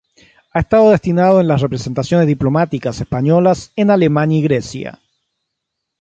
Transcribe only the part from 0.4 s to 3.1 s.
Ha estado destinado en las representaciones diplomáticas